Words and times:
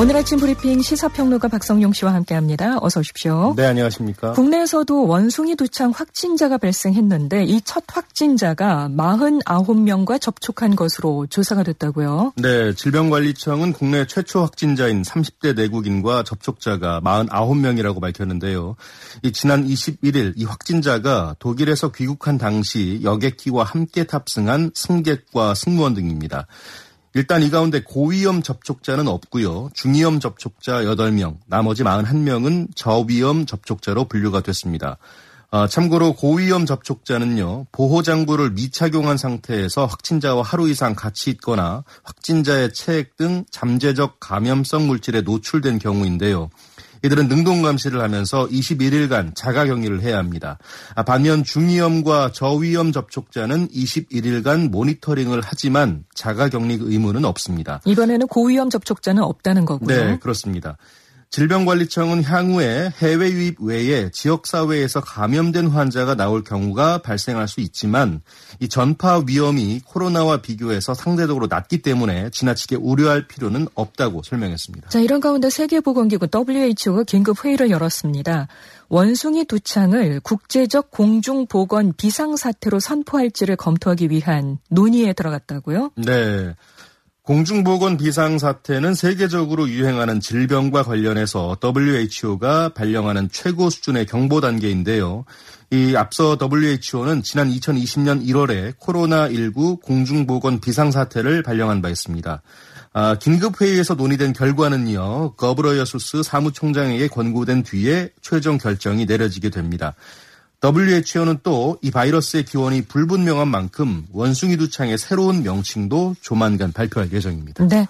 오늘 0.00 0.14
아침 0.14 0.38
브리핑 0.38 0.80
시사평론가 0.80 1.48
박성용 1.48 1.92
씨와 1.92 2.14
함께합니다. 2.14 2.78
어서 2.80 3.00
오십시오. 3.00 3.54
네, 3.56 3.66
안녕하십니까. 3.66 4.30
국내에서도 4.30 5.08
원숭이 5.08 5.56
두창 5.56 5.90
확진자가 5.90 6.56
발생했는데 6.56 7.42
이 7.44 7.60
첫 7.64 7.82
확진자가 7.88 8.88
49명과 8.96 10.20
접촉한 10.20 10.76
것으로 10.76 11.26
조사가 11.26 11.64
됐다고요. 11.64 12.34
네, 12.36 12.72
질병관리청은 12.74 13.72
국내 13.72 14.06
최초 14.06 14.40
확진자인 14.42 15.02
30대 15.02 15.56
내국인과 15.56 16.22
접촉자가 16.22 17.00
49명이라고 17.00 18.00
밝혔는데요. 18.00 18.76
이 19.22 19.32
지난 19.32 19.66
21일 19.66 20.34
이 20.36 20.44
확진자가 20.44 21.34
독일에서 21.40 21.90
귀국한 21.90 22.38
당시 22.38 23.00
여객기와 23.02 23.64
함께 23.64 24.04
탑승한 24.04 24.70
승객과 24.74 25.54
승무원 25.54 25.94
등입니다. 25.94 26.46
일단 27.18 27.42
이 27.42 27.50
가운데 27.50 27.82
고위험 27.82 28.44
접촉자는 28.44 29.08
없고요. 29.08 29.70
중위험 29.74 30.20
접촉자 30.20 30.82
8명, 30.82 31.38
나머지 31.48 31.82
41명은 31.82 32.68
저위험 32.76 33.44
접촉자로 33.44 34.04
분류가 34.04 34.40
됐습니다. 34.42 34.98
아, 35.50 35.66
참고로 35.66 36.12
고위험 36.12 36.64
접촉자는요, 36.64 37.66
보호장구를 37.72 38.50
미착용한 38.50 39.16
상태에서 39.16 39.86
확진자와 39.86 40.42
하루 40.42 40.70
이상 40.70 40.94
같이 40.94 41.30
있거나 41.30 41.82
확진자의 42.04 42.72
체액 42.72 43.16
등 43.16 43.44
잠재적 43.50 44.20
감염성 44.20 44.86
물질에 44.86 45.22
노출된 45.22 45.80
경우인데요. 45.80 46.50
이들은 47.04 47.28
능동 47.28 47.62
감시를 47.62 48.00
하면서 48.00 48.46
21일간 48.46 49.34
자가 49.34 49.66
격리를 49.66 50.00
해야 50.02 50.18
합니다. 50.18 50.58
아, 50.94 51.02
반면 51.02 51.44
중위험과 51.44 52.32
저위험 52.32 52.92
접촉자는 52.92 53.68
21일간 53.68 54.70
모니터링을 54.70 55.40
하지만 55.44 56.04
자가 56.14 56.48
격리 56.48 56.78
의무는 56.80 57.24
없습니다. 57.24 57.80
이번에는 57.84 58.26
고위험 58.26 58.70
접촉자는 58.70 59.22
없다는 59.22 59.64
거고요. 59.64 59.96
네, 59.96 60.18
그렇습니다. 60.18 60.76
질병관리청은 61.30 62.24
향후에 62.24 62.92
해외 62.98 63.30
유입 63.30 63.60
외에 63.60 64.10
지역사회에서 64.10 65.00
감염된 65.00 65.68
환자가 65.68 66.14
나올 66.14 66.42
경우가 66.42 66.98
발생할 67.02 67.48
수 67.48 67.60
있지만 67.60 68.22
이 68.60 68.68
전파 68.68 69.22
위험이 69.26 69.80
코로나와 69.84 70.40
비교해서 70.40 70.94
상대적으로 70.94 71.46
낮기 71.48 71.82
때문에 71.82 72.30
지나치게 72.30 72.76
우려할 72.76 73.28
필요는 73.28 73.68
없다고 73.74 74.22
설명했습니다. 74.22 74.88
자, 74.88 75.00
이런 75.00 75.20
가운데 75.20 75.50
세계보건기구 75.50 76.28
WHO가 76.34 77.04
긴급 77.04 77.44
회의를 77.44 77.70
열었습니다. 77.70 78.48
원숭이 78.88 79.44
두창을 79.44 80.20
국제적 80.20 80.90
공중보건 80.90 81.92
비상사태로 81.96 82.80
선포할지를 82.80 83.56
검토하기 83.56 84.10
위한 84.10 84.58
논의에 84.70 85.12
들어갔다고요? 85.12 85.92
네. 85.96 86.54
공중보건 87.28 87.98
비상사태는 87.98 88.94
세계적으로 88.94 89.68
유행하는 89.68 90.18
질병과 90.18 90.82
관련해서 90.82 91.58
WHO가 91.62 92.70
발령하는 92.70 93.28
최고 93.30 93.68
수준의 93.68 94.06
경보 94.06 94.40
단계인데요. 94.40 95.26
이 95.70 95.94
앞서 95.94 96.38
WHO는 96.40 97.22
지난 97.22 97.50
2020년 97.50 98.26
1월에 98.26 98.78
코로나19 98.78 99.82
공중보건 99.82 100.60
비상사태를 100.60 101.42
발령한 101.42 101.82
바 101.82 101.90
있습니다. 101.90 102.40
아, 102.94 103.14
긴급회의에서 103.16 103.92
논의된 103.92 104.32
결과는요, 104.32 105.34
거브러여수스 105.34 106.22
사무총장에게 106.22 107.08
권고된 107.08 107.62
뒤에 107.62 108.08
최종 108.22 108.56
결정이 108.56 109.04
내려지게 109.04 109.50
됩니다. 109.50 109.94
WHO는 110.62 111.38
또 111.42 111.78
이 111.82 111.90
바이러스의 111.90 112.44
기원이 112.44 112.82
불분명한 112.82 113.48
만큼 113.48 114.06
원숭이 114.12 114.56
두창의 114.56 114.98
새로운 114.98 115.42
명칭도 115.42 116.16
조만간 116.20 116.72
발표할 116.72 117.12
예정입니다. 117.12 117.66
네. 117.68 117.86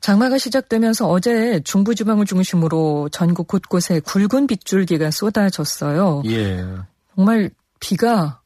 장마가 0.00 0.38
시작되면서 0.38 1.08
어제 1.08 1.60
중부지방을 1.64 2.26
중심으로 2.26 3.08
전국 3.10 3.48
곳곳에 3.48 4.00
굵은 4.00 4.46
빗줄기가 4.46 5.10
쏟아졌어요. 5.10 6.22
예. 6.26 6.64
정말 7.14 7.50
비가 7.80 8.40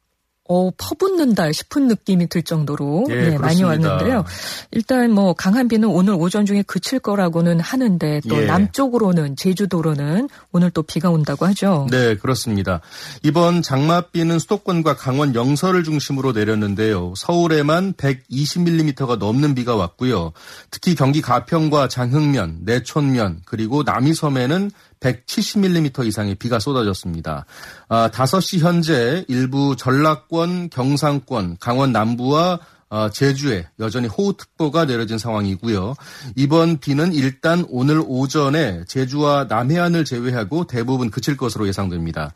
어, 0.52 0.72
퍼붓는다 0.76 1.52
싶은 1.52 1.86
느낌이 1.86 2.28
들 2.28 2.42
정도로 2.42 3.06
예, 3.10 3.14
네, 3.14 3.38
많이. 3.38 3.62
왔는데요. 3.62 4.24
일단 4.72 5.12
뭐 5.12 5.32
강한 5.32 5.68
비는 5.68 5.88
오늘 5.88 6.14
오전 6.14 6.44
중에 6.44 6.62
그칠 6.62 6.98
거라고는 6.98 7.60
하는데 7.60 8.20
또 8.28 8.42
예. 8.42 8.46
남쪽으로는 8.46 9.36
제주도로는 9.36 10.28
오늘 10.50 10.70
또 10.70 10.82
비가 10.82 11.10
온다고 11.10 11.46
하죠. 11.46 11.86
네, 11.90 12.16
그렇습니다. 12.16 12.80
이번 13.22 13.62
장맛비는 13.62 14.40
수도권과 14.40 14.96
강원 14.96 15.36
영서를 15.36 15.84
중심으로 15.84 16.32
내렸는데요. 16.32 17.12
서울에만 17.16 17.92
120mm가 17.92 19.18
넘는 19.18 19.54
비가 19.54 19.76
왔고요. 19.76 20.32
특히 20.72 20.96
경기 20.96 21.20
가평과 21.20 21.86
장흥면, 21.86 22.60
내촌면, 22.64 23.42
그리고 23.44 23.84
남이섬에는 23.84 24.72
170mm 25.00 26.06
이상의 26.06 26.34
비가 26.36 26.58
쏟아졌습니다. 26.58 27.46
아, 27.88 28.10
5시 28.10 28.60
현재 28.60 29.24
일부 29.28 29.74
전라권, 29.76 30.70
경상권, 30.70 31.56
강원 31.58 31.92
남부와 31.92 32.60
어, 32.90 33.08
제주에 33.08 33.68
여전히 33.78 34.08
호우특보가 34.08 34.84
내려진 34.84 35.16
상황이고요. 35.16 35.94
이번 36.34 36.78
비는 36.78 37.12
일단 37.12 37.64
오늘 37.68 38.02
오전에 38.04 38.82
제주와 38.88 39.46
남해안을 39.48 40.04
제외하고 40.04 40.66
대부분 40.66 41.08
그칠 41.10 41.36
것으로 41.36 41.68
예상됩니다. 41.68 42.32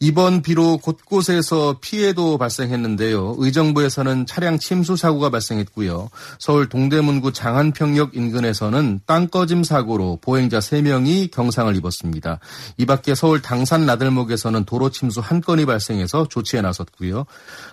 이번 0.00 0.42
비로 0.42 0.78
곳곳에서 0.78 1.78
피해도 1.80 2.38
발생했는데요. 2.38 3.36
의정부에서는 3.38 4.26
차량 4.26 4.58
침수 4.58 4.96
사고가 4.96 5.30
발생했고요. 5.30 6.08
서울 6.38 6.68
동대문구 6.68 7.32
장안평역 7.32 8.16
인근에서는 8.16 9.00
땅 9.06 9.28
꺼짐 9.28 9.64
사고로 9.64 10.18
보행자 10.20 10.60
3명이 10.60 11.32
경상을 11.32 11.74
입었습니다. 11.76 12.38
이 12.76 12.86
밖에 12.86 13.14
서울 13.14 13.42
당산 13.42 13.86
나들목에서는 13.86 14.64
도로 14.64 14.90
침수 14.90 15.20
한 15.20 15.40
건이 15.40 15.66
발생해서 15.66 16.28
조치에 16.28 16.60
나섰고요. 16.60 17.26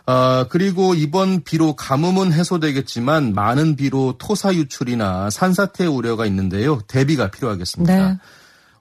아, 0.08 0.46
그리고 0.50 0.96
이번 0.96 1.44
비로 1.44 1.75
가뭄은 1.75 2.34
해소되겠지만 2.34 3.34
많은 3.34 3.75
비로 3.75 4.16
토사 4.18 4.53
유출이나 4.53 5.30
산사태 5.30 5.85
우려가 5.85 6.25
있는데요. 6.25 6.80
대비가 6.88 7.30
필요하겠습니다. 7.30 8.09
네. 8.09 8.18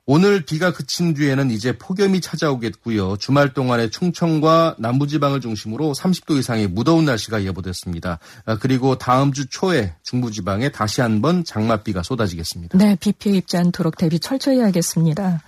오늘 0.07 0.45
비가 0.45 0.73
그친 0.73 1.15
뒤에는 1.15 1.51
이제 1.51 1.79
폭염이 1.79 2.21
찾아오겠고요. 2.21 3.17
주말 3.17 3.55
동안에 3.55 3.89
충청과 3.89 4.77
남부지방을 4.79 5.41
중심으로 5.41 5.95
30도 5.95 6.39
이상의 6.39 6.69
무더운 6.69 7.07
날씨가 7.07 7.43
예보됐습니다. 7.45 8.19
아, 8.45 8.59
그리고 8.59 8.99
다음 8.99 9.33
주 9.33 9.49
초에 9.49 9.95
중부지방에 10.03 10.71
다시 10.73 11.01
한번 11.01 11.43
장맛비가 11.43 12.03
쏟아지겠습니다. 12.03 12.77
네, 12.77 12.97
비 13.01 13.13
피해 13.13 13.39
입지 13.39 13.57
않도록 13.57 13.97
대비 13.97 14.21
철저히 14.21 14.61
하겠습니다. 14.61 15.43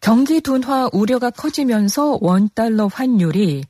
경기 0.00 0.40
둔화 0.40 0.88
우려가 0.92 1.30
커지면서 1.30 2.18
원달러 2.20 2.88
환율이 2.88 3.62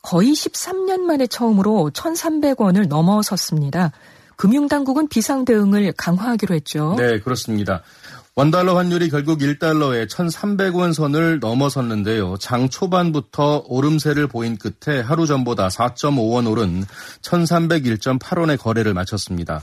거의 0.00 0.32
13년 0.32 1.00
만에 1.00 1.26
처음으로 1.26 1.90
1,300원을 1.92 2.86
넘어섰습니다. 2.86 3.90
금융당국은 4.36 5.08
비상 5.08 5.44
대응을 5.44 5.92
강화하기로 5.96 6.54
했죠. 6.54 6.94
네, 6.98 7.20
그렇습니다. 7.20 7.82
원달러 8.34 8.78
환율이 8.78 9.10
결국 9.10 9.40
1달러에 9.40 10.08
1,300원 10.08 10.94
선을 10.94 11.38
넘어섰는데요. 11.38 12.38
장 12.38 12.70
초반부터 12.70 13.64
오름세를 13.66 14.26
보인 14.26 14.56
끝에 14.56 15.00
하루 15.00 15.26
전보다 15.26 15.68
4.5원 15.68 16.50
오른 16.50 16.82
1,301.8원의 17.20 18.58
거래를 18.58 18.94
마쳤습니다. 18.94 19.62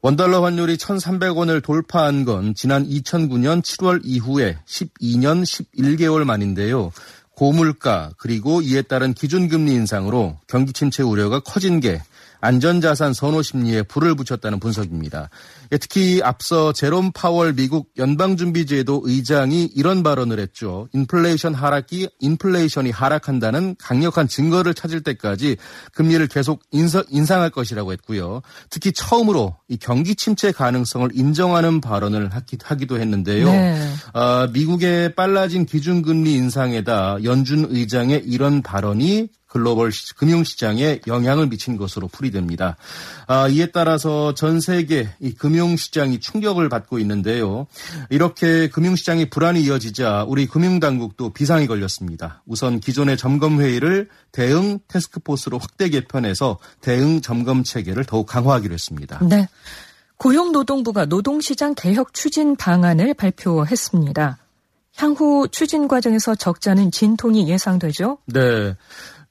원달러 0.00 0.44
환율이 0.44 0.76
1,300원을 0.76 1.60
돌파한 1.60 2.24
건 2.24 2.54
지난 2.54 2.86
2009년 2.88 3.62
7월 3.62 4.00
이후에 4.04 4.58
12년 4.64 5.42
11개월 5.42 6.22
만인데요. 6.22 6.92
고물가 7.34 8.10
그리고 8.16 8.60
이에 8.62 8.82
따른 8.82 9.12
기준금리 9.12 9.72
인상으로 9.72 10.38
경기 10.46 10.72
침체 10.72 11.02
우려가 11.02 11.40
커진 11.40 11.80
게 11.80 12.00
안전자산 12.44 13.14
선호 13.14 13.40
심리에 13.40 13.82
불을 13.82 14.14
붙였다는 14.14 14.60
분석입니다. 14.60 15.30
예, 15.72 15.78
특히 15.78 16.20
앞서 16.22 16.72
제롬 16.72 17.10
파월 17.12 17.54
미국 17.54 17.90
연방준비제도 17.96 19.02
의장이 19.04 19.70
이런 19.74 20.02
발언을 20.02 20.38
했죠. 20.38 20.86
인플레이션 20.92 21.54
하락이 21.54 22.08
인플레이션이 22.20 22.90
하락한다는 22.90 23.76
강력한 23.78 24.28
증거를 24.28 24.74
찾을 24.74 25.02
때까지 25.02 25.56
금리를 25.92 26.26
계속 26.28 26.62
인상할 26.70 27.48
것이라고 27.48 27.92
했고요. 27.92 28.42
특히 28.68 28.92
처음으로 28.92 29.56
이 29.68 29.78
경기 29.78 30.14
침체 30.14 30.52
가능성을 30.52 31.08
인정하는 31.14 31.80
발언을 31.80 32.34
하기, 32.34 32.58
하기도 32.62 33.00
했는데요. 33.00 33.46
네. 33.46 33.94
아, 34.12 34.48
미국의 34.52 35.14
빨라진 35.14 35.64
기준금리 35.64 36.34
인상에다 36.34 37.24
연준 37.24 37.66
의장의 37.70 38.24
이런 38.26 38.60
발언이 38.60 39.28
글로벌 39.54 39.92
시- 39.92 40.12
금융시장에 40.16 41.00
영향을 41.06 41.46
미친 41.48 41.76
것으로 41.76 42.08
풀이됩니다. 42.08 42.76
아, 43.28 43.46
이에 43.46 43.66
따라서 43.66 44.34
전 44.34 44.60
세계 44.60 45.08
이 45.20 45.32
금융시장이 45.32 46.18
충격을 46.18 46.68
받고 46.68 46.98
있는데요. 46.98 47.68
이렇게 48.10 48.68
금융시장이 48.68 49.30
불안이 49.30 49.62
이어지자 49.62 50.24
우리 50.26 50.48
금융당국도 50.48 51.32
비상이 51.32 51.68
걸렸습니다. 51.68 52.42
우선 52.46 52.80
기존의 52.80 53.16
점검 53.16 53.60
회의를 53.60 54.08
대응 54.32 54.80
태스크포스로 54.88 55.58
확대 55.58 55.88
개편해서 55.88 56.58
대응 56.80 57.20
점검 57.20 57.62
체계를 57.62 58.04
더욱 58.06 58.26
강화하기로 58.26 58.74
했습니다. 58.74 59.20
네. 59.22 59.46
고용노동부가 60.16 61.06
노동시장 61.06 61.74
개혁 61.76 62.12
추진 62.12 62.56
방안을 62.56 63.14
발표했습니다. 63.14 64.38
향후 64.96 65.48
추진 65.50 65.88
과정에서 65.88 66.34
적자는 66.36 66.90
진통이 66.92 67.48
예상되죠? 67.48 68.18
네. 68.26 68.76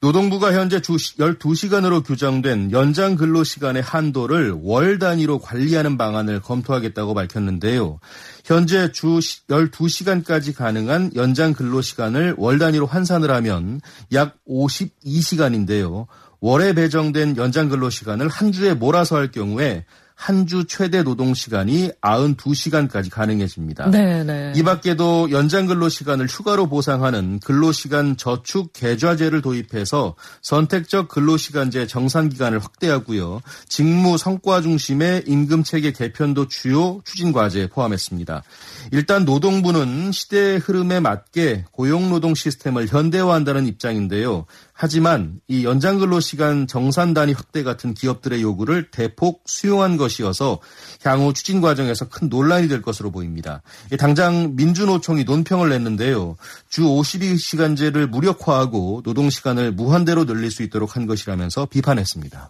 노동부가 0.04 0.52
현재 0.52 0.82
주 0.82 0.98
12시간으로 0.98 2.04
규정된 2.04 2.74
연장 2.74 3.16
근로 3.16 3.46
시간의 3.46 3.82
한도를 3.84 4.54
월 4.62 5.00
단위로 5.00 5.40
관리하는 5.40 5.98
방안을 5.98 6.42
검토하겠다고 6.42 7.14
밝혔는데요. 7.14 8.02
현재 8.44 8.92
주 8.92 9.20
12시간까지 9.48 10.58
가능한 10.58 11.12
연장 11.16 11.54
근로 11.54 11.82
시간을 11.82 12.36
월 12.38 12.60
단위로 12.60 12.86
환산을 12.86 13.32
하면 13.32 13.80
약 14.12 14.36
52시간인데요. 14.46 16.08
월에 16.42 16.74
배정된 16.74 17.38
연장 17.38 17.70
근로 17.70 17.90
시간을 17.90 18.28
한 18.28 18.52
주에 18.52 18.74
몰아서 18.74 19.16
할 19.16 19.32
경우에 19.32 19.86
한 20.24 20.48
주 20.48 20.64
최대 20.66 21.04
노동 21.04 21.34
시간이 21.34 21.92
92시간까지 22.02 23.10
가능해집니다. 23.12 23.92
네네. 23.92 24.24
네. 24.24 24.54
이 24.56 24.64
밖에도 24.64 25.30
연장 25.32 25.66
근로 25.66 25.90
시간을 25.90 26.28
휴가로 26.28 26.68
보상하는 26.68 27.40
근로 27.40 27.74
시간 27.74 28.16
저축 28.16 28.72
계좌제를 28.72 29.42
도입해서 29.42 30.16
선택적 30.42 31.10
근로 31.10 31.36
시간제 31.36 31.88
정산 31.88 32.30
기간을 32.30 32.60
확대하고요. 32.60 33.42
직무 33.68 34.18
성과 34.18 34.62
중심의 34.62 35.24
임금 35.28 35.64
체계 35.64 35.92
개편도 35.92 36.48
주요 36.48 37.02
추진 37.04 37.34
과제에 37.34 37.68
포함했습니다. 37.68 38.44
일단 38.92 39.26
노동부는 39.26 40.14
시대의 40.14 40.60
흐름에 40.60 41.02
맞게 41.02 41.66
고용 41.72 42.10
노동 42.10 42.34
시스템을 42.34 42.88
현대화한다는 42.88 43.68
입장인데요. 43.68 44.46
하지만 44.74 45.40
이 45.48 45.64
연장 45.64 46.00
근로 46.00 46.20
시간 46.20 46.66
정산 46.68 47.14
단위 47.14 47.32
확대 47.32 47.64
같은 47.64 47.94
기업들의 47.94 48.42
요구를 48.42 48.90
대폭 48.90 49.44
수용한 49.46 49.98
것이어서 49.98 50.60
향후 51.04 51.32
추진 51.32 51.62
과정에서 51.62 52.10
큰 52.10 52.28
논란이 52.28 52.68
될 52.68 52.82
것으로 52.82 53.12
보입니다. 53.12 53.62
당장 54.00 54.56
민주노총이 54.56 55.24
논평을 55.26 55.70
냈는데요. 55.70 56.36
주 56.70 56.82
52시간제를 56.82 58.08
무력화하고 58.08 59.04
노동 59.04 59.30
시간을 59.30 59.72
무한대로 59.72 60.26
늘릴 60.26 60.50
수 60.50 60.64
있도록 60.64 60.96
한 60.96 61.06
것이라면서 61.06 61.68
비판했습니다. 61.68 62.50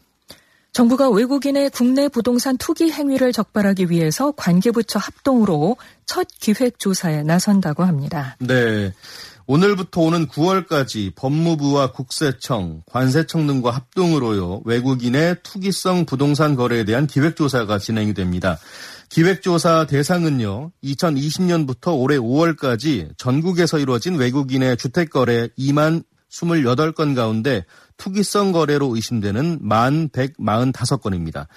정부가 0.71 1.09
외국인의 1.09 1.69
국내 1.69 2.09
부동산 2.09 2.57
투기 2.57 2.91
행위를 2.91 3.31
적발하기 3.31 3.91
위해서 3.91 4.31
관계부처 4.31 4.97
합동으로 4.97 5.77
첫 6.07 6.27
기획조사에 6.39 7.21
나선다고 7.21 7.83
합니다. 7.83 8.35
네. 8.39 8.91
오늘부터 9.45 10.01
오는 10.01 10.27
9월까지 10.27 11.15
법무부와 11.15 11.91
국세청, 11.91 12.83
관세청 12.85 13.45
등과 13.45 13.71
합동으로요, 13.71 14.61
외국인의 14.63 15.37
투기성 15.43 16.05
부동산 16.05 16.55
거래에 16.55 16.85
대한 16.85 17.07
기획조사가 17.07 17.77
진행이 17.77 18.13
됩니다. 18.13 18.57
기획조사 19.09 19.85
대상은요, 19.87 20.71
2020년부터 20.83 21.99
올해 21.99 22.17
5월까지 22.17 23.17
전국에서 23.17 23.79
이루어진 23.79 24.15
외국인의 24.15 24.77
주택거래 24.77 25.49
2만 25.59 26.03
28건 26.31 27.15
가운데 27.15 27.65
투기성 27.97 28.53
거래로 28.53 28.95
의심되는 28.95 29.59
1만 29.61 30.11
145건입니다. 30.11 31.47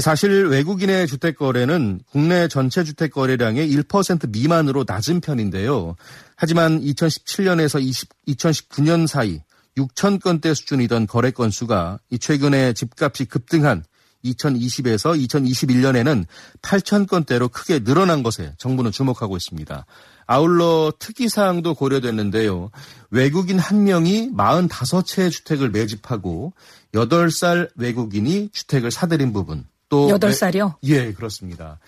사실 0.00 0.46
외국인의 0.46 1.06
주택 1.06 1.36
거래는 1.36 2.00
국내 2.10 2.48
전체 2.48 2.82
주택 2.82 3.12
거래량의 3.12 3.70
1% 3.70 4.30
미만으로 4.30 4.84
낮은 4.86 5.20
편인데요. 5.20 5.96
하지만 6.36 6.80
2017년에서 6.80 7.80
20, 7.80 8.08
2019년 8.28 9.06
사이 9.06 9.40
6천 9.76 10.20
건대 10.20 10.54
수준이던 10.54 11.06
거래 11.06 11.30
건수가 11.30 11.98
최근에 12.20 12.72
집값이 12.72 13.26
급등한 13.26 13.84
2020에서 14.24 15.18
2021년에는 15.26 16.26
8천 16.62 17.08
건대로 17.08 17.48
크게 17.48 17.80
늘어난 17.80 18.22
것에 18.22 18.54
정부는 18.58 18.92
주목하고 18.92 19.36
있습니다. 19.36 19.84
아울러 20.26 20.92
특이 20.98 21.28
사항도 21.28 21.74
고려됐는데요. 21.74 22.70
외국인 23.10 23.58
한 23.58 23.84
명이 23.84 24.30
45채의 24.32 25.30
주택을 25.30 25.70
매집하고 25.70 26.52
8살 26.94 27.70
외국인이 27.76 28.50
주택을 28.52 28.90
사들인 28.90 29.32
부분 29.32 29.64
또 29.92 30.08
8살이요? 30.08 30.76
예, 30.84 31.12
그렇습니다. 31.12 31.78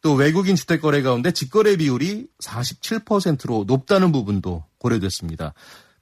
또 0.00 0.14
외국인 0.14 0.54
주택 0.54 0.80
거래 0.80 1.02
가운데 1.02 1.32
직거래 1.32 1.76
비율이 1.76 2.28
47%로 2.40 3.64
높다는 3.66 4.12
부분도 4.12 4.62
고려됐습니다. 4.78 5.54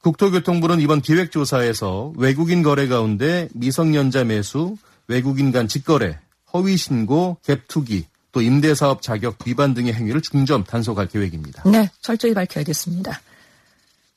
국토교통부는 0.02 0.80
이번 0.80 1.00
기획조사에서 1.00 2.12
외국인 2.18 2.62
거래 2.62 2.86
가운데 2.88 3.48
미성년자 3.54 4.24
매수, 4.24 4.76
외국인 5.08 5.50
간 5.50 5.66
직거래, 5.66 6.18
허위 6.52 6.76
신고, 6.76 7.38
갭 7.42 7.62
투기, 7.68 8.04
또 8.32 8.42
임대사업 8.42 9.00
자격 9.00 9.38
위반 9.46 9.72
등의 9.72 9.94
행위를 9.94 10.20
중점 10.20 10.62
단속할 10.62 11.08
계획입니다. 11.08 11.62
네, 11.70 11.88
철저히 12.02 12.34
밝혀야겠습니다. 12.34 13.18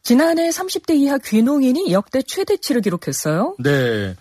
지난해 0.03 0.49
30대 0.49 0.95
이하 0.95 1.17
귀농인이 1.17 1.93
역대 1.93 2.21
최대치를 2.21 2.81
기록했어요. 2.81 3.55
네. 3.59 4.15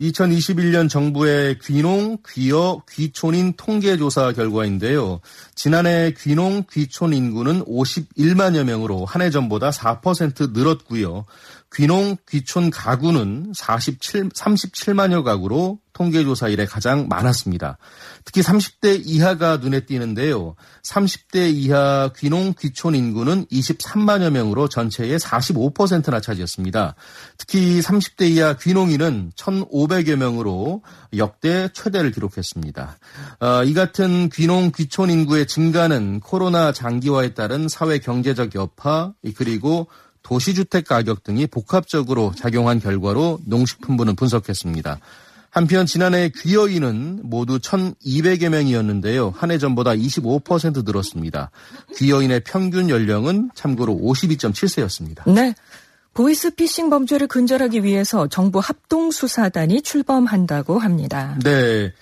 2021년 0.00 0.88
정부의 0.88 1.58
귀농, 1.58 2.18
귀여, 2.28 2.82
귀촌인 2.90 3.52
통계조사 3.56 4.32
결과인데요. 4.32 5.20
지난해 5.54 6.14
귀농, 6.18 6.64
귀촌 6.72 7.12
인구는 7.12 7.64
51만여 7.64 8.64
명으로 8.64 9.04
한 9.04 9.20
해 9.20 9.30
전보다 9.30 9.70
4% 9.70 10.52
늘었고요. 10.52 11.26
귀농, 11.74 12.16
귀촌 12.28 12.70
가구는 12.70 13.52
47, 13.54 14.30
37만여 14.30 15.22
가구로 15.22 15.78
통계조사 15.92 16.48
이래 16.48 16.66
가장 16.66 17.08
많았습니다. 17.08 17.78
특히 18.24 18.42
30대 18.42 19.02
이하가 19.04 19.58
눈에 19.58 19.80
띄는데요. 19.80 20.54
30대 20.82 21.52
이하 21.52 22.10
귀농 22.16 22.54
귀촌 22.58 22.94
인구는 22.94 23.46
23만여 23.46 24.30
명으로 24.30 24.68
전체의 24.68 25.18
45%나 25.18 26.20
차지했습니다. 26.20 26.94
특히 27.38 27.80
30대 27.80 28.30
이하 28.30 28.54
귀농인은 28.54 29.32
1,500여 29.36 30.16
명으로 30.16 30.82
역대 31.16 31.68
최대를 31.72 32.12
기록했습니다. 32.12 32.98
어, 33.40 33.64
이 33.64 33.74
같은 33.74 34.28
귀농 34.30 34.72
귀촌 34.74 35.10
인구의 35.10 35.46
증가는 35.46 36.20
코로나 36.20 36.72
장기화에 36.72 37.34
따른 37.34 37.68
사회 37.68 37.98
경제적 37.98 38.54
여파 38.54 39.12
그리고 39.36 39.88
도시주택 40.22 40.86
가격 40.86 41.24
등이 41.24 41.46
복합적으로 41.46 42.32
작용한 42.36 42.80
결과로 42.80 43.40
농식품부는 43.46 44.16
분석했습니다. 44.16 44.98
한편 45.50 45.84
지난해 45.84 46.30
귀여인은 46.34 47.20
모두 47.24 47.58
1,200여 47.58 48.48
명이었는데요. 48.50 49.34
한 49.36 49.50
해 49.50 49.58
전보다 49.58 49.92
25% 49.92 50.84
늘었습니다. 50.84 51.50
귀여인의 51.96 52.42
평균 52.44 52.88
연령은 52.88 53.50
참고로 53.54 53.94
52.7세였습니다. 53.94 55.28
네. 55.32 55.54
보이스피싱 56.14 56.90
범죄를 56.90 57.26
근절하기 57.26 57.82
위해서 57.84 58.28
정부 58.28 58.58
합동수사단이 58.60 59.82
출범한다고 59.82 60.78
합니다. 60.78 61.36
네. 61.42 61.92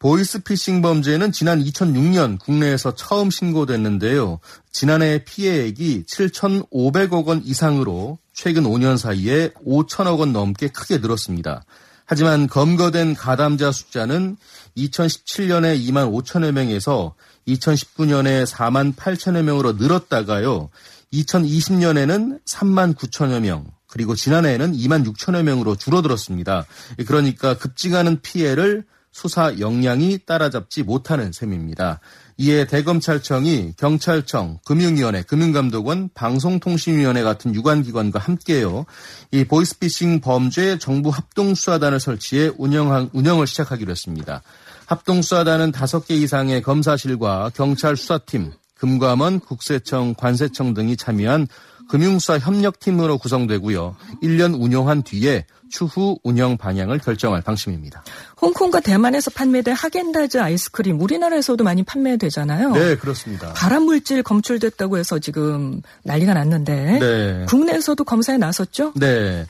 보이스피싱 0.00 0.80
범죄는 0.80 1.32
지난 1.32 1.60
2006년 1.62 2.38
국내에서 2.38 2.94
처음 2.94 3.30
신고됐는데요. 3.30 4.38
지난해 4.70 5.24
피해액이 5.24 6.04
7,500억 6.04 7.26
원 7.26 7.42
이상으로 7.44 8.18
최근 8.32 8.62
5년 8.62 8.96
사이에 8.96 9.50
5천억 9.66 10.20
원 10.20 10.32
넘게 10.32 10.68
크게 10.68 10.98
늘었습니다. 10.98 11.64
하지만 12.10 12.46
검거된 12.46 13.14
가담자 13.14 13.70
숫자는 13.70 14.38
2017년에 14.78 15.78
2만 15.78 16.10
5천여 16.10 16.52
명에서 16.52 17.14
2019년에 17.46 18.46
4만 18.46 18.96
8천여 18.96 19.42
명으로 19.42 19.74
늘었다가요. 19.74 20.70
2020년에는 21.12 22.40
3만 22.46 22.94
9천여 22.96 23.40
명, 23.40 23.66
그리고 23.88 24.14
지난해에는 24.14 24.72
2만 24.72 25.06
6천여 25.06 25.42
명으로 25.42 25.76
줄어들었습니다. 25.76 26.64
그러니까 27.06 27.58
급증하는 27.58 28.22
피해를 28.22 28.84
수사 29.12 29.58
역량이 29.58 30.20
따라잡지 30.24 30.84
못하는 30.84 31.32
셈입니다. 31.32 32.00
이에 32.40 32.66
대검찰청이 32.66 33.74
경찰청, 33.76 34.60
금융위원회, 34.64 35.22
금융감독원, 35.22 36.10
방송통신위원회 36.14 37.24
같은 37.24 37.52
유관기관과 37.52 38.20
함께요. 38.20 38.86
이 39.32 39.44
보이스피싱 39.44 40.20
범죄 40.20 40.78
정부 40.78 41.10
합동수사단을 41.10 41.98
설치해 41.98 42.52
운영 42.56 43.10
운영을 43.12 43.48
시작하기로 43.48 43.90
했습니다. 43.90 44.42
합동수사단은 44.86 45.72
5개 45.72 46.12
이상의 46.12 46.62
검사실과 46.62 47.50
경찰 47.54 47.96
수사팀, 47.96 48.52
금감원, 48.76 49.40
국세청, 49.40 50.14
관세청 50.14 50.74
등이 50.74 50.96
참여한 50.96 51.48
금융수사 51.88 52.38
협력팀으로 52.38 53.18
구성되고요. 53.18 53.96
1년 54.22 54.60
운영한 54.60 55.02
뒤에 55.02 55.46
추후 55.70 56.18
운영 56.22 56.56
방향을 56.56 56.98
결정할 56.98 57.42
방침입니다. 57.42 58.02
홍콩과 58.40 58.80
대만에서 58.80 59.30
판매된 59.30 59.74
하겐다즈 59.74 60.38
아이스크림 60.38 61.00
우리나라에서도 61.00 61.62
많이 61.62 61.82
판매되잖아요. 61.82 62.72
네, 62.72 62.96
그렇습니다. 62.96 63.52
발암 63.52 63.84
물질 63.84 64.22
검출됐다고 64.22 64.98
해서 64.98 65.18
지금 65.18 65.82
난리가 66.04 66.34
났는데 66.34 66.98
네. 66.98 67.44
국내에서도 67.48 68.02
검사에 68.04 68.38
나섰죠? 68.38 68.92
네. 68.96 69.46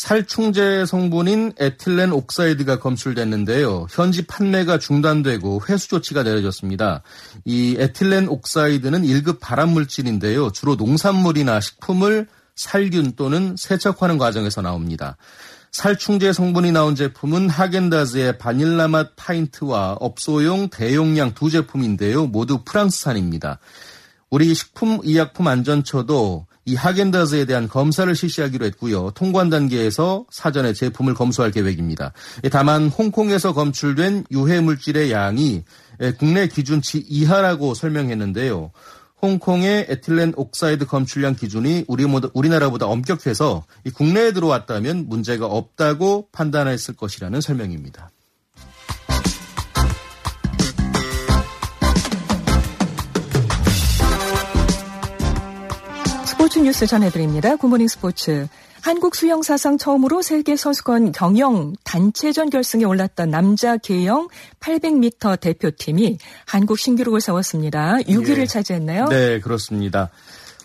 살충제 0.00 0.86
성분인 0.86 1.52
에틸렌 1.58 2.12
옥사이드가 2.12 2.78
검출됐는데요. 2.80 3.86
현지 3.90 4.26
판매가 4.26 4.78
중단되고 4.78 5.64
회수 5.68 5.88
조치가 5.88 6.22
내려졌습니다. 6.22 7.02
이 7.44 7.76
에틸렌 7.78 8.28
옥사이드는 8.28 9.02
1급 9.02 9.40
발암물질인데요. 9.40 10.52
주로 10.52 10.76
농산물이나 10.76 11.60
식품을 11.60 12.28
살균 12.56 13.12
또는 13.14 13.56
세척하는 13.58 14.16
과정에서 14.16 14.62
나옵니다. 14.62 15.18
살충제 15.70 16.32
성분이 16.32 16.72
나온 16.72 16.94
제품은 16.94 17.50
하겐다즈의 17.50 18.38
바닐라 18.38 18.88
맛 18.88 19.14
파인트와 19.16 19.98
업소용 20.00 20.70
대용량 20.70 21.34
두 21.34 21.50
제품인데요. 21.50 22.26
모두 22.26 22.64
프랑스산입니다. 22.64 23.58
우리 24.30 24.54
식품의약품안전처도 24.54 26.46
이 26.66 26.74
하겐다즈에 26.74 27.46
대한 27.46 27.68
검사를 27.68 28.14
실시하기로 28.14 28.66
했고요. 28.66 29.10
통관 29.14 29.50
단계에서 29.50 30.26
사전에 30.30 30.72
제품을 30.72 31.14
검수할 31.14 31.50
계획입니다. 31.50 32.12
다만 32.52 32.88
홍콩에서 32.88 33.54
검출된 33.54 34.26
유해 34.30 34.60
물질의 34.60 35.10
양이 35.10 35.64
국내 36.18 36.46
기준치 36.46 37.04
이하라고 37.08 37.74
설명했는데요. 37.74 38.70
홍콩의 39.22 39.86
에틸렌 39.88 40.32
옥사이드 40.36 40.86
검출량 40.86 41.36
기준이 41.36 41.84
우리 41.88 42.04
우리나라보다 42.04 42.86
엄격해서 42.86 43.64
국내에 43.94 44.32
들어왔다면 44.32 45.08
문제가 45.08 45.46
없다고 45.46 46.28
판단했을 46.32 46.94
것이라는 46.96 47.40
설명입니다. 47.40 48.10
스포츠 56.50 56.64
뉴스 56.64 56.84
전해드립니다. 56.84 57.54
굿모닝 57.54 57.86
스포츠. 57.86 58.48
한국 58.80 59.14
수영 59.14 59.40
사상 59.40 59.78
처음으로 59.78 60.20
세계 60.20 60.56
선수권 60.56 61.12
경영 61.12 61.74
단체전 61.84 62.50
결승에 62.50 62.82
올랐던 62.82 63.30
남자 63.30 63.76
계영 63.76 64.26
800m 64.58 65.38
대표팀이 65.38 66.18
한국 66.46 66.80
신기록을 66.80 67.20
세웠습니다. 67.20 67.98
6위를 67.98 68.38
예. 68.38 68.46
차지했나요? 68.46 69.06
네, 69.06 69.38
그렇습니다. 69.38 70.10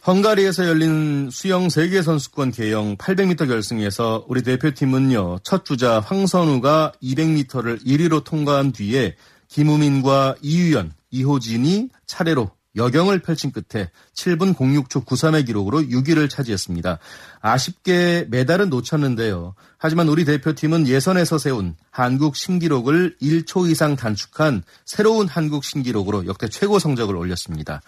헝가리에서 0.08 0.68
열린 0.68 1.30
수영 1.32 1.70
세계 1.70 2.01
선수권 2.01 2.51
계영 2.51 2.98
800m 2.98 3.48
결승에서 3.48 4.25
우리 4.27 4.42
대표팀은요. 4.42 5.42
첫 5.44 5.65
주자 5.65 6.00
황선우가 6.00 6.94
200m를 7.04 7.86
1위로 7.86 8.24
통과한 8.24 8.72
뒤에 8.72 9.15
김우민과 9.50 10.38
이유연, 10.42 10.94
이호진이 11.12 11.89
차례로 12.08 12.55
여경을 12.75 13.20
펼친 13.20 13.51
끝에 13.51 13.89
7분 14.15 14.55
06초 14.55 15.05
93의 15.05 15.46
기록으로 15.46 15.82
6위를 15.82 16.29
차지했습니다. 16.29 17.00
아쉽게 17.41 18.27
메달은 18.29 18.70
놓쳤는데요. 18.70 19.55
하지만 19.77 20.08
우리 20.08 20.25
대표팀은 20.25 20.88
예선에서 20.88 21.38
세운 21.38 21.75
한국 21.91 22.36
신기록을 22.36 23.17
1초 23.22 23.70
이상 23.70 23.96
단축한 23.96 24.63
새로운 24.86 25.27
한국 25.27 25.63
신기록으로 25.63 26.25
역대 26.25 26.48
최고 26.48 26.79
성적을 26.79 27.15
올렸습니다. 27.15 27.82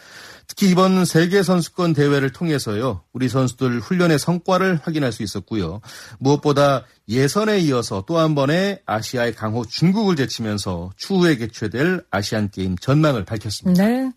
특히 0.48 0.70
이번 0.70 1.06
세계 1.06 1.44
선수권 1.44 1.94
대회를 1.94 2.32
통해서요. 2.32 3.02
우리 3.14 3.30
선수들 3.30 3.80
훈련의 3.80 4.20
성과를 4.20 4.80
확인할 4.84 5.12
수 5.12 5.24
있었고요. 5.24 5.82
무엇보다 6.20 6.86
예선에 7.10 7.60
이어서 7.60 8.04
또 8.06 8.18
한 8.18 8.34
번의 8.36 8.82
아시아의 8.86 9.36
강호 9.36 9.66
중국을 9.66 10.16
제치면서 10.16 10.92
추후에 10.98 11.36
개최될 11.38 12.04
아시안 12.10 12.50
게임 12.50 12.76
전망을 12.78 13.26
밝혔습니다. 13.26 13.84
네. 13.84 14.12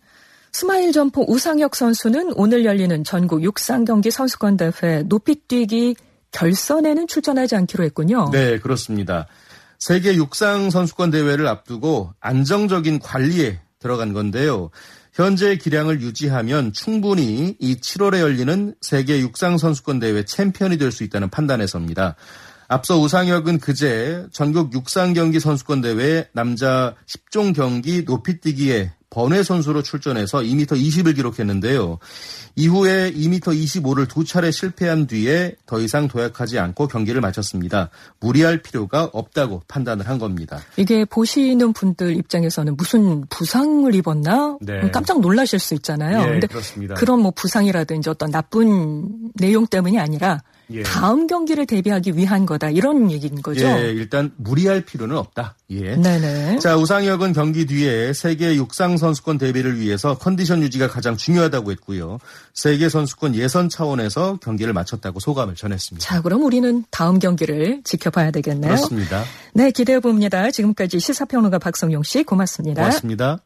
스마일 0.51 0.91
점퍼 0.91 1.25
우상혁 1.27 1.75
선수는 1.75 2.33
오늘 2.35 2.65
열리는 2.65 3.03
전국 3.03 3.41
육상 3.43 3.85
경기 3.85 4.11
선수권 4.11 4.57
대회 4.57 5.03
높이뛰기 5.03 5.95
결선에는 6.31 7.07
출전하지 7.07 7.55
않기로 7.55 7.83
했군요. 7.85 8.29
네, 8.31 8.59
그렇습니다. 8.59 9.27
세계 9.79 10.15
육상 10.15 10.69
선수권 10.69 11.11
대회를 11.11 11.47
앞두고 11.47 12.13
안정적인 12.19 12.99
관리에 12.99 13.59
들어간 13.79 14.13
건데요. 14.13 14.69
현재 15.13 15.57
기량을 15.57 16.01
유지하면 16.01 16.71
충분히 16.71 17.55
이 17.59 17.75
7월에 17.75 18.19
열리는 18.19 18.75
세계 18.81 19.19
육상 19.19 19.57
선수권 19.57 19.99
대회 19.99 20.23
챔피언이 20.23 20.77
될 20.77 20.91
수 20.91 21.03
있다는 21.03 21.29
판단에서입니다. 21.29 22.15
앞서 22.67 22.97
우상혁은 22.99 23.59
그제 23.59 24.27
전국 24.31 24.73
육상 24.73 25.13
경기 25.13 25.39
선수권 25.41 25.81
대회 25.81 26.29
남자 26.33 26.95
10종 27.07 27.53
경기 27.53 28.03
높이뛰기에 28.03 28.93
번외 29.11 29.43
선수로 29.43 29.83
출전해서 29.83 30.39
2m 30.39 30.67
20을 30.67 31.15
기록했는데요. 31.15 31.99
이후에 32.55 33.11
2m 33.11 33.41
25를 33.41 34.07
두 34.09 34.23
차례 34.23 34.51
실패한 34.51 35.07
뒤에 35.07 35.55
더 35.65 35.79
이상 35.79 36.07
도약하지 36.07 36.57
않고 36.59 36.87
경기를 36.87 37.19
마쳤습니다. 37.19 37.89
무리할 38.21 38.61
필요가 38.61 39.09
없다고 39.11 39.63
판단을 39.67 40.07
한 40.07 40.17
겁니다. 40.17 40.59
이게 40.77 41.03
보시는 41.03 41.73
분들 41.73 42.15
입장에서는 42.15 42.77
무슨 42.77 43.25
부상을 43.27 43.93
입었나 43.93 44.57
네. 44.61 44.89
깜짝 44.91 45.19
놀라실 45.19 45.59
수 45.59 45.73
있잖아요. 45.75 46.39
네, 46.39 46.47
그렇습니다. 46.47 46.95
그런 46.95 47.19
뭐 47.19 47.31
부상이라든지 47.31 48.09
어떤 48.09 48.31
나쁜 48.31 49.31
내용 49.35 49.67
때문이 49.67 49.99
아니라 49.99 50.41
예. 50.73 50.83
다음 50.83 51.27
경기를 51.27 51.65
대비하기 51.65 52.17
위한 52.17 52.45
거다 52.45 52.69
이런 52.69 53.11
얘기인 53.11 53.41
거죠. 53.41 53.65
예, 53.65 53.91
일단 53.91 54.31
무리할 54.37 54.81
필요는 54.81 55.17
없다. 55.17 55.55
예. 55.71 55.95
네네. 55.95 56.59
자 56.59 56.77
우상혁은 56.77 57.33
경기 57.33 57.65
뒤에 57.65 58.13
세계 58.13 58.55
육상 58.55 58.97
선수권 58.97 59.37
대비를 59.37 59.79
위해서 59.79 60.17
컨디션 60.17 60.61
유지가 60.61 60.87
가장 60.87 61.17
중요하다고 61.17 61.71
했고요. 61.71 62.19
세계 62.53 62.89
선수권 62.89 63.35
예선 63.35 63.69
차원에서 63.69 64.37
경기를 64.41 64.73
마쳤다고 64.73 65.19
소감을 65.19 65.55
전했습니다. 65.55 66.05
자 66.05 66.21
그럼 66.21 66.43
우리는 66.43 66.83
다음 66.91 67.19
경기를 67.19 67.81
지켜봐야 67.83 68.31
되겠네요. 68.31 68.75
그렇습니다. 68.75 69.23
네 69.53 69.71
기대해 69.71 69.99
봅니다. 69.99 70.51
지금까지 70.51 70.99
시사평론가 70.99 71.59
박성용 71.59 72.03
씨 72.03 72.23
고맙습니다. 72.23 72.81
고맙습니다. 72.81 73.39